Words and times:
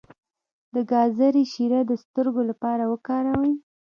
د 0.73 0.75
ګازرې 0.91 1.43
شیره 1.53 1.81
د 1.89 1.91
سترګو 2.03 2.41
لپاره 2.49 2.83
وکاروئ 2.91 3.53